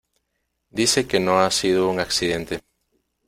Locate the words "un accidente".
1.87-2.63